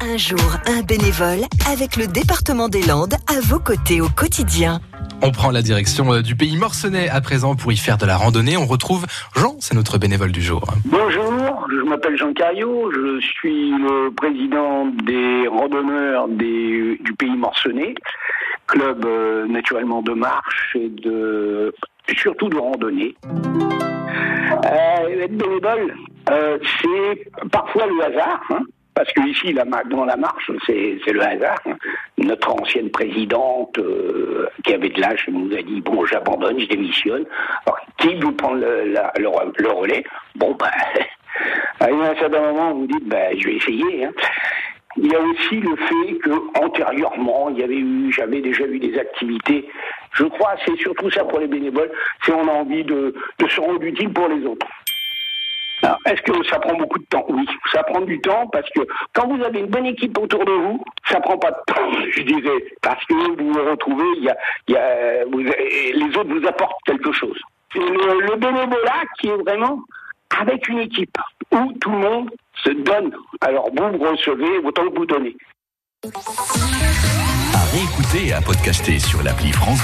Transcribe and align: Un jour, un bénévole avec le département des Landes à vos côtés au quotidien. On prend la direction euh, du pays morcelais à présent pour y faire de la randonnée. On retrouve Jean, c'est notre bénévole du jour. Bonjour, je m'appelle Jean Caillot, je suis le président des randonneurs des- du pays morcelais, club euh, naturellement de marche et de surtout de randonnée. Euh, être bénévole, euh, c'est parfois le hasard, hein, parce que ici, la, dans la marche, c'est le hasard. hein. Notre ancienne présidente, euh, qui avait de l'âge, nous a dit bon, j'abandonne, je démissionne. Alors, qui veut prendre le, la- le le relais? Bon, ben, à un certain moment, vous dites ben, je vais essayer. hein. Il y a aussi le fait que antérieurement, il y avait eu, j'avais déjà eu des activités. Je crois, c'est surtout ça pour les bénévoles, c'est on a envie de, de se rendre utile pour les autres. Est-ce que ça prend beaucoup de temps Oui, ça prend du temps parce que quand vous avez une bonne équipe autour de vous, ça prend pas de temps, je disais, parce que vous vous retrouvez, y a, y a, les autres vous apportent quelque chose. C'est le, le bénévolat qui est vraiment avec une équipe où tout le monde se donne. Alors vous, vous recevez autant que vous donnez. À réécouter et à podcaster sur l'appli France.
Un 0.00 0.16
jour, 0.16 0.38
un 0.66 0.82
bénévole 0.82 1.40
avec 1.70 1.96
le 1.96 2.06
département 2.06 2.68
des 2.68 2.82
Landes 2.82 3.14
à 3.28 3.40
vos 3.42 3.58
côtés 3.58 4.00
au 4.00 4.08
quotidien. 4.08 4.80
On 5.22 5.30
prend 5.32 5.50
la 5.50 5.62
direction 5.62 6.12
euh, 6.12 6.22
du 6.22 6.36
pays 6.36 6.56
morcelais 6.56 7.08
à 7.08 7.20
présent 7.20 7.56
pour 7.56 7.72
y 7.72 7.76
faire 7.76 7.96
de 7.96 8.06
la 8.06 8.16
randonnée. 8.16 8.56
On 8.56 8.66
retrouve 8.66 9.06
Jean, 9.34 9.56
c'est 9.60 9.74
notre 9.74 9.98
bénévole 9.98 10.30
du 10.32 10.42
jour. 10.42 10.62
Bonjour, 10.84 11.66
je 11.70 11.82
m'appelle 11.88 12.16
Jean 12.16 12.32
Caillot, 12.32 12.90
je 12.92 13.20
suis 13.20 13.70
le 13.70 14.10
président 14.14 14.86
des 15.04 15.48
randonneurs 15.48 16.28
des- 16.28 16.98
du 17.02 17.12
pays 17.18 17.36
morcelais, 17.36 17.94
club 18.66 19.04
euh, 19.06 19.46
naturellement 19.48 20.02
de 20.02 20.12
marche 20.12 20.76
et 20.78 20.88
de 20.90 21.74
surtout 22.16 22.48
de 22.50 22.56
randonnée. 22.58 23.14
Euh, 24.64 25.22
être 25.24 25.36
bénévole, 25.36 25.94
euh, 26.30 26.58
c'est 26.80 27.30
parfois 27.50 27.86
le 27.86 28.02
hasard, 28.04 28.40
hein, 28.50 28.60
parce 28.94 29.12
que 29.12 29.20
ici, 29.28 29.52
la, 29.52 29.64
dans 29.64 30.04
la 30.04 30.16
marche, 30.16 30.50
c'est 30.66 30.98
le 31.12 31.20
hasard. 31.22 31.60
hein. 31.66 31.76
Notre 32.18 32.52
ancienne 32.52 32.90
présidente, 32.90 33.76
euh, 33.78 34.48
qui 34.64 34.72
avait 34.74 34.88
de 34.90 35.00
l'âge, 35.00 35.26
nous 35.30 35.52
a 35.56 35.62
dit 35.62 35.80
bon, 35.80 36.04
j'abandonne, 36.06 36.58
je 36.60 36.66
démissionne. 36.66 37.24
Alors, 37.66 37.78
qui 37.98 38.14
veut 38.14 38.32
prendre 38.32 38.56
le, 38.60 38.92
la- 38.92 39.12
le 39.18 39.28
le 39.58 39.68
relais? 39.70 40.04
Bon, 40.36 40.56
ben, 40.58 40.70
à 41.80 41.86
un 41.88 42.14
certain 42.16 42.40
moment, 42.40 42.72
vous 42.74 42.86
dites 42.86 43.08
ben, 43.08 43.36
je 43.38 43.44
vais 43.46 43.54
essayer. 43.56 44.04
hein. 44.06 44.12
Il 44.96 45.10
y 45.10 45.14
a 45.16 45.20
aussi 45.20 45.56
le 45.56 45.74
fait 45.74 46.18
que 46.18 46.30
antérieurement, 46.64 47.48
il 47.50 47.58
y 47.58 47.64
avait 47.64 47.78
eu, 47.78 48.12
j'avais 48.12 48.40
déjà 48.40 48.64
eu 48.64 48.78
des 48.78 48.96
activités. 48.96 49.68
Je 50.12 50.22
crois, 50.24 50.54
c'est 50.64 50.76
surtout 50.76 51.10
ça 51.10 51.24
pour 51.24 51.40
les 51.40 51.48
bénévoles, 51.48 51.90
c'est 52.24 52.32
on 52.32 52.46
a 52.46 52.52
envie 52.52 52.84
de, 52.84 53.12
de 53.40 53.48
se 53.48 53.60
rendre 53.60 53.82
utile 53.82 54.12
pour 54.12 54.28
les 54.28 54.46
autres. 54.46 54.66
Est-ce 56.06 56.22
que 56.22 56.44
ça 56.48 56.58
prend 56.58 56.74
beaucoup 56.74 56.98
de 56.98 57.04
temps 57.06 57.24
Oui, 57.28 57.46
ça 57.72 57.82
prend 57.82 58.00
du 58.00 58.20
temps 58.20 58.46
parce 58.52 58.68
que 58.70 58.80
quand 59.12 59.26
vous 59.28 59.42
avez 59.42 59.60
une 59.60 59.66
bonne 59.66 59.86
équipe 59.86 60.16
autour 60.18 60.44
de 60.44 60.52
vous, 60.52 60.84
ça 61.08 61.20
prend 61.20 61.38
pas 61.38 61.50
de 61.50 61.72
temps, 61.72 61.90
je 62.10 62.22
disais, 62.22 62.74
parce 62.82 63.04
que 63.06 63.14
vous 63.14 63.52
vous 63.52 63.70
retrouvez, 63.70 64.20
y 64.20 64.28
a, 64.28 64.36
y 64.68 64.76
a, 64.76 65.24
les 65.24 66.16
autres 66.16 66.34
vous 66.34 66.46
apportent 66.46 66.82
quelque 66.84 67.12
chose. 67.12 67.38
C'est 67.72 67.80
le, 67.80 68.20
le 68.20 68.36
bénévolat 68.36 69.02
qui 69.18 69.28
est 69.28 69.36
vraiment 69.36 69.80
avec 70.40 70.68
une 70.68 70.78
équipe 70.80 71.16
où 71.52 71.72
tout 71.80 71.90
le 71.90 71.98
monde 71.98 72.30
se 72.64 72.70
donne. 72.70 73.14
Alors 73.40 73.68
vous, 73.70 73.98
vous 73.98 74.10
recevez 74.10 74.58
autant 74.58 74.88
que 74.88 74.96
vous 74.96 75.06
donnez. 75.06 75.36
À 77.54 77.64
réécouter 77.72 78.28
et 78.28 78.32
à 78.32 78.40
podcaster 78.40 78.98
sur 78.98 79.22
l'appli 79.22 79.52
France. 79.52 79.80